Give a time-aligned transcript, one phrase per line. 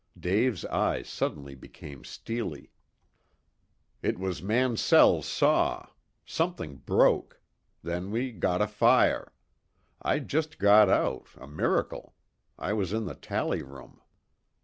[0.19, 2.71] Dave's eyes suddenly became steely.
[4.01, 5.89] "It was Mansell's saw.
[6.25, 7.39] Something broke.
[7.83, 9.31] Then we got afire.
[10.01, 12.15] I just got out a miracle.
[12.57, 14.01] I was in the tally room."